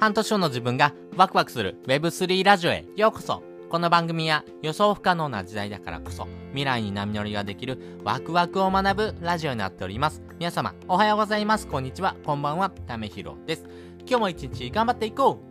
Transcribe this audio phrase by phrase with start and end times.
[0.00, 10.22] 半年後の自分がワクワクする Web3 ラジオへようこそこの番組は予想不可能な時代だからこそ未来に波乗りができるワクワクを学ぶラジオになっております。
[10.38, 11.66] 皆様おはようございます。
[11.66, 12.14] こんにちは。
[12.24, 12.70] こんばんは。
[12.70, 13.64] ためひろです。
[14.06, 15.42] 今日も一日頑張っていこ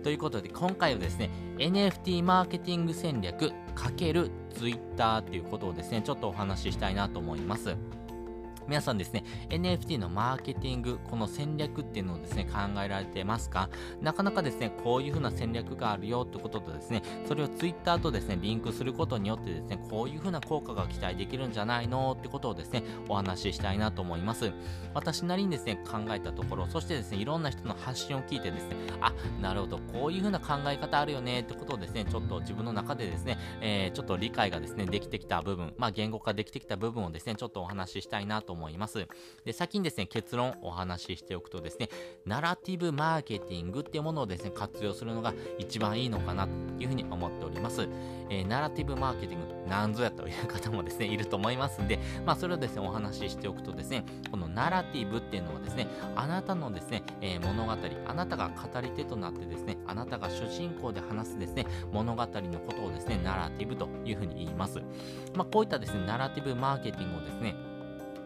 [0.00, 7.76] うということで今回はですね NFT マーケティング戦略×ツイッターということをですねちょっとお話ししたいなと思います。
[8.68, 13.70] 皆さんですね、NFT のマーケティング、この戦略っていうのをですね、考えられてますか？
[14.00, 24.52] なかなかですね、こういう風な戦略があるよってこととですね、それを Twitter とですね、リンクすることによってですね、こういう風な効果が期待できるんじゃないのってことをですね、お話ししたいなと思います。
[24.94, 39.06] 私なりにですね、考えたところ、そしてですね、いろんな人の発信を聞いてですね、あ、なるほど、こういう風な考え方あるよねってことをですね、ちょっと自分の中でですね、えー、ちょっと理解がですね、できてきた部分、まあ言語化できてきた部分をですね、ちょっとお話ししたいなと思います。
[39.44, 41.88] で、先にですね、結論お話ししておくとですね、
[42.24, 46.50] ナラティブマーケティングっていうものをですね、活用するのが一番いいのかなと
[46.82, 47.88] いうふうに思っております。
[48.30, 64.80] えー、ナラティブマーケティング、なんぞやという方もですね、 いると思いますんで、まあ、それをですね、お話ししておくとですね、このナラティブっていうのはですね、あなたのですね、えー、物語、あなたが語り手となってですね、あなたが主人公で話すですね、物語のことをですね、ナラティブというふうに言います。
[65.34, 67.54] まあ、こういったですね、ナラティブマーケティングをですね、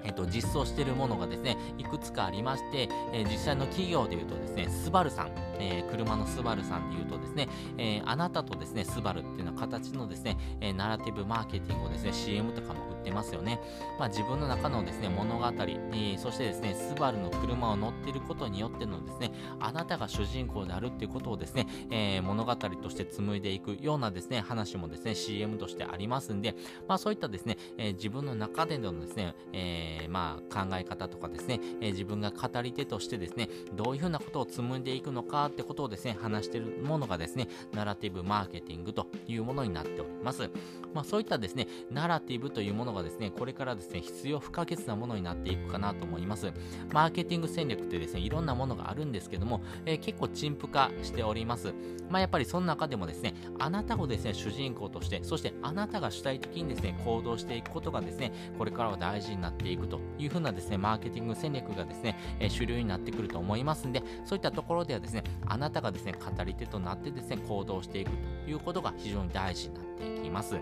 [0.05, 7.49] えっと、実装しているものがですね、いくつかありまして、えー、実際の企業で言うとですね、スバルさん、えー、車のスバルさんで言うとですね、
[7.79, 13.61] えー、あなたとですね、スバルっていうのは形のですね、えナラティブマーケティングをですね、CM とかも売ってますよね。
[13.99, 15.47] まあ、自分の中のですね、物語、
[15.95, 26.55] えそしてですね、スバルの車を乗っていることによってのですね、あなたが主人公であるっていうことをですね、え物語として紡いでいくようなですね、話もですね、CM としてありますんで、
[26.89, 40.51] まあそういったですね、え自分の中でのですね、えー、まあ考え方とかですね、え自分が語り手としてですね、どういうふうなことを紡いでいくのかってことをですね、話しているものがですね、ナラティブマーケティングというものになっております。
[40.95, 46.53] まあ、そういったですね、ナラティブというものがですね、これからですね、必要不可欠なものになっていくかなと思います。
[46.93, 51.73] マーケティング戦略ってですね、いろんなものがあるんですけども、えー、結構陳腐化しております。
[52.09, 68.11] まあ、やっぱりその中でもですね、あなたをですね、主人公として、そしてあなたが主体的にですね、行動していくことがですね、これからは大事になっていくというふうなですね、マーケティング戦略がですね、えー、主流になってくると思いますんで、そういったところではですね、あなたがですね、語り手となってですね、行動していく
[68.45, 70.57] ということが非常に大事になっていきます。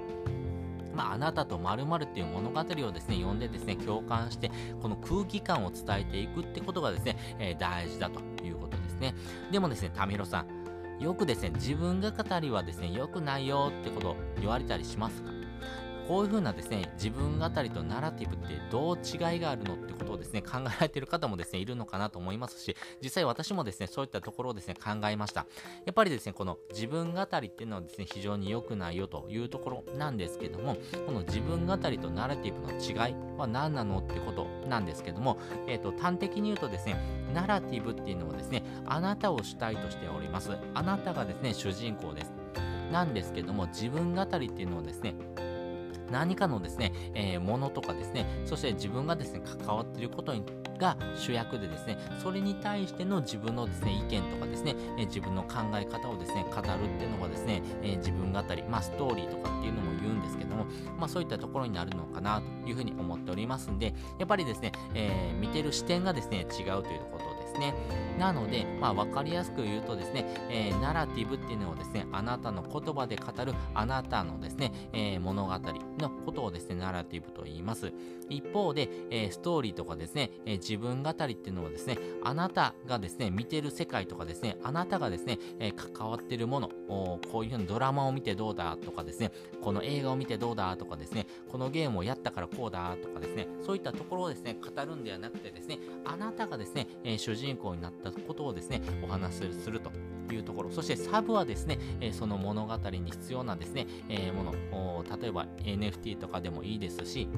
[0.94, 4.50] まあ、あなたと〇〇っていう物語をですね、読んでですね、共感して、
[4.82, 9.14] この空気感を伝えていくってことがですね、えー、大事だということですね。
[9.52, 10.44] でもですね、タミロさ
[10.98, 15.37] ん、よくですね、自分が語りはですね、良くないよってことを言われたりしますか？
[16.08, 25.46] こういう風なですね、自分語りとナラティブってどう違いがあるのってことをですね、考えられている方もですね、いるのかなと思いますし、実際私もですね、そういったところをですね、考えました。
[25.84, 35.36] やっぱりですね、この自分語りっていうのはですね、非常に良くないよというところなんですけども、この自分語りとナラティブの違いは何なのってことなんですけども、
[35.66, 36.96] えっ、ー、と、端的に言うとですね、
[37.34, 40.56] ナラティブっていうのはですね、あなたを主体としております。
[40.72, 42.32] あなたがですね、主人公です。
[42.90, 45.14] なんですけども、自分語りっていうのはですね、
[46.10, 50.42] 何かのですね、えー、ものとかですね、そして自分がですね、関わっていることに
[50.78, 60.66] が主役でですね、それに対しての自分のですね、意見とかですね、え、自分の考え方をですね、語るっていうのがですね、え、自分語り、まあストーリーとかっていうのも言うんですけども、
[60.98, 67.27] まあそういったところになるのかなというふうに思っておりますんで、やっぱりですね、えー、見てる視点がですね、違うということ
[67.58, 67.74] ですね。
[68.18, 75.52] なので、まあ、わかりやすく言うとですね、えー、ナラティブっていうのをですね、あなたの言葉で語るあなたのですね、えー、物語
[75.98, 77.92] のことをですね、ナラティブと言います。
[78.28, 89.30] 一方で、えー、ストーリーとかですね、え自分語りっていうのはですね、あなたがですね、見てる世界とかですね、あなたがですね、え関わってるもの、こういうふうにドラマを見てどうだとかですね、
[89.62, 99.90] この映画を見てどうだとかですね、このゲームをやったからこうだとかですね、そういったところをですね、語るんではなくてですね、あなたがですね、え主人公になったことをですね、お話しすると
[100.32, 107.28] いうところ、そしてサブはですね、えその物語に必要なですね、えもの、例えば NFT とかでもいいですし、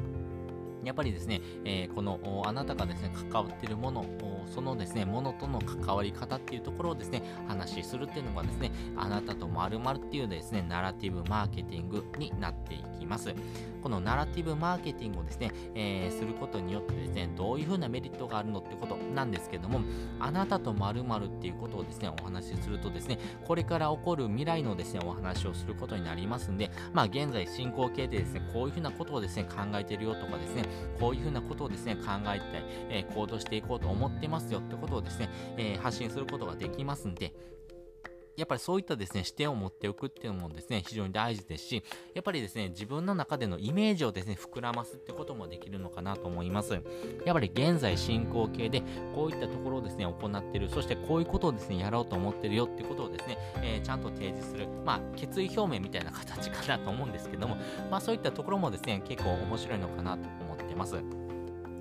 [0.85, 4.05] やっぱりですね、えー、このあなたがですね、関わっているもの、
[4.47, 13.35] そのですね、ものとの関わり方っていうところをですね、話しするっていうのがですね、あなたと〇〇っていうですね、ナラティブマーケティングになっていきます。
[13.83, 19.81] このナラティブマーケティングをですね、えー、することによってですね、どういうふ風なメリットがあるのってことなんですけども、
[20.19, 30.65] あなたと〇〇っていうことをですね、お話しするとですね、これから起こる未来のですね、お話をすることになりますんで、まあ現在進行形でですね、こういうふうなことをですね、考えてるよとかですね、
[30.99, 32.03] こういうふうなことをですね、考
[32.35, 32.45] えて、
[32.91, 37.33] え、行動していこうと思ってますよってことをですね、え、発信することができますんで、
[38.37, 41.83] やっぱりそういったですね、視点を持っておくっていうのもですね、非常に大事ですし、
[42.15, 46.75] やっぱりですね、自分の中でのイメージをですね、膨らますってこともできるのかなと思います。
[47.25, 48.83] やっぱり現在進行形で、
[49.15, 57.57] こういったところをですね、行ってる、そしてこういうことをですね、やろうと思ってるよってことをですね、えー、ちゃんと提示する、まあ、決意表明みたいな形かなと思うんですけども、
[57.91, 60.97] まあそういったところもですね、結構面白いのかなと思ってます。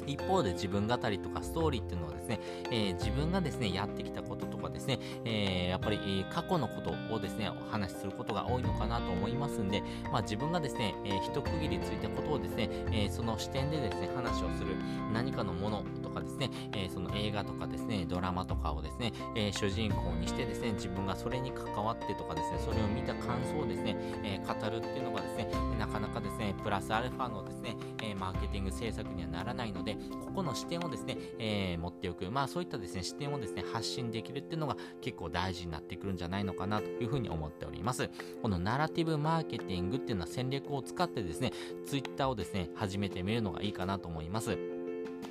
[0.10, 14.76] 一方で自分語りとかストーリーっていうのはですね、えー、自分がですね、やってきたことかですね、えー、やっぱり、過去のことをですね、お話しすることが多いのかなと思いますんで、まあ自分がですね、えー、一区切りついたことをですね、えー、その視点でですね、話をする
[15.14, 25.48] 何かのものとかですね、えー、その映画とかですね、ドラマとかをですね、えー、主人公にしてですね、自分がそれに関わってとかですね、それを見た感想をですね、えー、語るっていうのがですね、
[25.78, 29.96] なかなかですね、プラスアルファのですね、えマーケティング政策にはならないので、
[30.26, 32.30] ここの視点をですね、え持っておく。
[32.32, 38.10] まあそういったですね、視点をですね、発信できるっていうのが結構大事になってくるんじゃないのかなというふうに思っております。
[38.42, 41.52] このナラティブマーケティングっていうのは戦略を使ってですね、
[41.86, 44.79] ツイッターをですね、始めてみるのがいいかなと思います。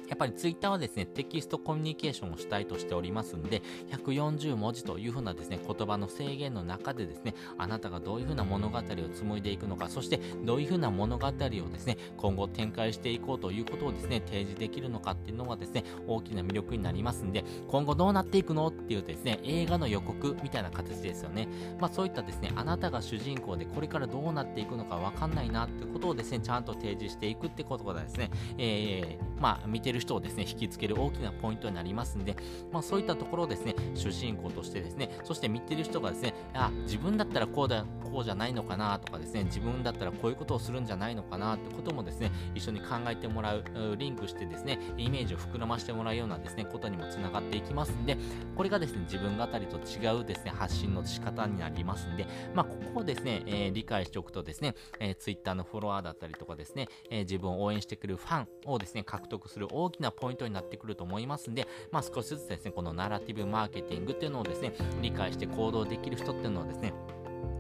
[0.09, 21.49] やっぱりツイッターはですね、テキストコミュニケーションを主体としておりますんで、140文字というふうなですね、言葉の制限の中でですね、あなたがどういうふうな物語を紡いでいくのか、そしてどういうふうな物語をですね、今後展開していこうということをですね、提示できるのかっていうのがですね、大きな魅力になりますんで、今後どうなっていくのっていうですね、映画の予告みたいな形ですよね。
[21.81, 32.37] まあそういったですね、あなたが主人公でこれからどうなっていくのかわかんないなってことをですね、ちゃんと提示していくってことがですね、えー、まあ見てる人をですね、引きつける大きなポイントになりますんで、
[32.73, 43.65] まあそういったところをですね、主人公としてですね、そして見てる人がですね、あ、自分だったらこうだ、こうじゃないのかなとかですね、自分だったらこういうことをするんじゃないのかなってこともですね、一緒に考えてもらう、
[43.99, 48.17] リンクしてですね、イメージを膨らましてもらうようなですね、ことにもつながっていきますんで、
[48.57, 66.93] これがですね、自分語りと違うですね、発信の仕方になりますんで、まあここをですね、えー、理解しておくとですね、えー、Twitter のフォロワーだったりとかですね、えー、自分を応援してくるファンをですね、獲得する大きなポイントになってくると思いますんで、まあ、少しずつですね、このナラティブマーケティングっていうのをですね、理解して行動できる人っていうのはですね、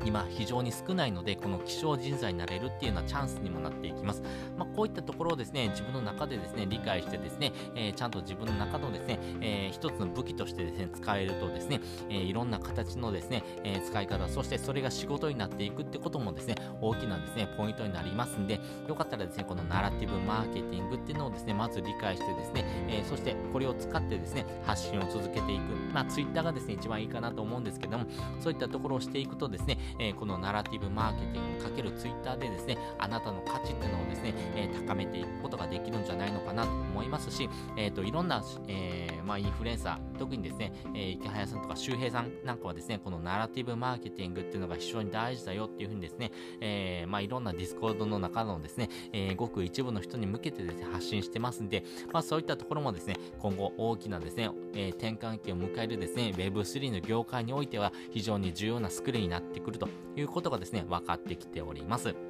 [0.05, 4.23] 今非常に少ないので、この希少人材になれるっていうようなチャンスにもなっていきます。
[4.57, 25.79] まあ、こういったところをですね、自分の中でですね、理解してですね、えー、ちゃんと自分の中のですね、えー、一つの武器としてですね、使えるとですね、えー、いろんな形のですね、え使い方、そしてそれが仕事になっていくってこともですね、大きなですね、ポイントになりますんで、よかったらですね、このナラティブマーケティングっていうのをですね、まず理解してですね、えそしてこれを使ってですね、発信を続けていく。
[25.93, 28.07] まあ、ツイッターがですね、一番いいかなと思うんですけども、
[28.41, 62.28] そういったところをしていくとですね、えこのナラティブマーケティングかけるツイッターでですね、あなたの価値っていうのをですね、え高めていくことができるんじゃないのかなと思いますし、えっ、ー、と、いろんな、え、まあ、インフルエンサー、特にですね、えー、イケハヤさんとか周平さんなんかはですね、このナラティブマーケティングっていうのが非常に大事だよっていうふうにですね、えー、まあ、いろんな Discord の中のですね、えー、ごく一部の人に向けてですね、発信してますんで、まあ、そういったところもですね、今後大きなですね、えー、転換期を迎えるですね、Web3 の業界においては非常に重要なスキルになってくるということがですね、分かってきております。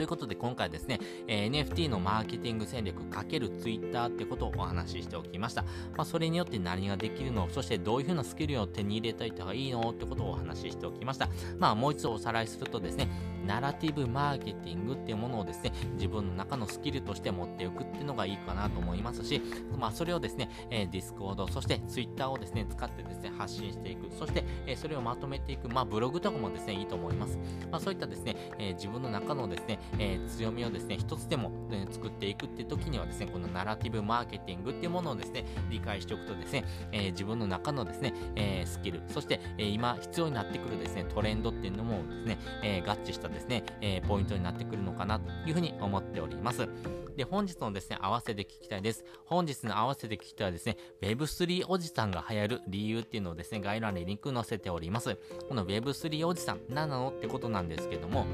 [0.00, 0.98] ということで今回ですね、
[1.28, 5.60] えー、NFT のマーケティング戦略かける Twitter ってことをお話ししておきました。
[5.94, 11.28] まあ、それによって何ができるの、そしてどういうふうなスキルを手に入れたいとかいいのってことをお話ししておきました。
[11.58, 13.08] まあ、もう一度おさらいするとですね、
[13.46, 19.42] ナラティブマーケティングっていうものをですね、自分の中のスキルとして持っておくっていうのがいいかなと思いますし、
[19.78, 24.10] まあ、それをですね、えー、 Discord、そして Twitter をですね、使ってですね、発信していく。
[24.14, 25.68] そして、えー、それをまとめていく。
[25.68, 27.38] まあ、ブログとかもですね、いいと思います。
[27.70, 46.68] まあ、そういったですね、えー、自分の中のですね、え、強みをですね、一つでも、ね、作っていくって時にはですね、このナラティブマーケティングっていうものをですね、理解しておくとですね、え、自分の中のですね、え、スキル、そして、え、今必要になってくるですね、トレンドっていうのもですね、え、合致したですね、えー、ポイントになってくるのかなというふうに思っております。
[47.16, 49.04] で、本日のですね、合わせて聞きたいです。
[49.26, 55.16] 本日の合わせて聞きたいですね、Web3 おじさんが流行る理由っていうのをですね、概要欄にリンク載せております。
[55.48, 58.26] この Web3 おじさん、何なのってことなんですけども、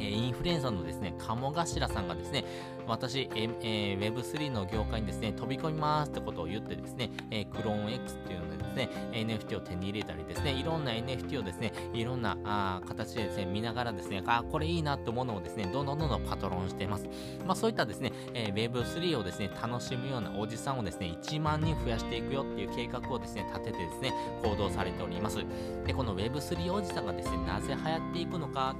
[0.00, 2.44] え、インフルエンサーのですね、鴨頭さんがですね、
[2.86, 17.08] 私、えー、Web3 の業界にですね、飛び込みますってことを言ってですね、えー、クローン X っていうのでですね、NFT を手に入れたりですね、いろんな NFT をですね、いろんなあ形でですね、見ながらですね、あ、これいいなってものをですね、どんどんどんどんパトロンしています。
[17.46, 24.12] まあそういったですね、えー、Web3 をですね、楽しむようなおじさんをですね、1万人増やしていくよっていう計画をですね、立ててですね、
[24.42, 25.38] 行動されております。
[25.84, 28.76] で、この Web3 おじさんがですね、なぜ流行っていくのか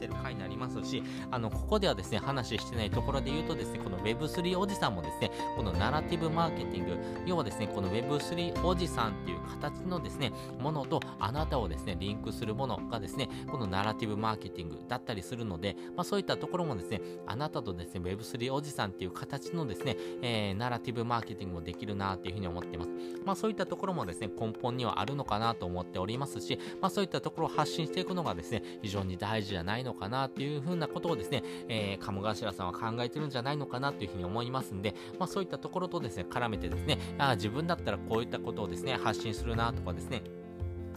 [0.00, 22.90] してる回になりますし、あの、ここではですね、話してないところで言うとですね、この Web3 おじさんもですね、このナラティブマーケティング、要はですね、この Web3 おじさんっていう形のですね、ものとあなたをですね、リンクするものがですね、このナラティブマーケティングだったりするので、まあそういったところもですね、あなたとですね、Web3 おじさんっていう形のですね、えー、ナラティブマーケティングもできるなっていうふうに思っています。
[23.24, 40.22] まあそういったところもですね、根本にはあるのかなと思っておりますし、まあそういったところを発信していくのがですね、非常に大事じゃないののかなっていうふうなことをですね、えー、鴨頭さんは考えてるんじゃないのかなというふうに思いますんで、まあそういったところとですね、絡めてですね、あ自分だったらこういったことをですね、発信するなとかですね、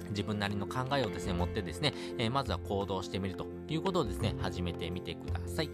[0.09, 5.69] 自分なりの考えをですね、持ってですね、えー、まずは行動してみるということをですね、始めてみてください。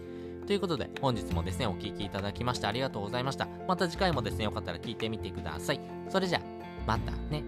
[0.46, 3.46] ということで、本日もですね、お聴きいただきましてありがとうございました。
[3.68, 5.80] また次回もですね、よかったら聞いてみてください。
[6.08, 6.42] それじゃあ、
[6.86, 7.44] またね。